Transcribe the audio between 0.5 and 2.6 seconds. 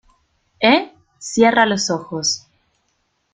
¿eh? cierra los ojos.